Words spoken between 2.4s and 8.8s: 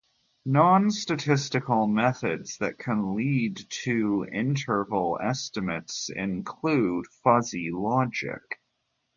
that can lead to interval estimates include fuzzy logic.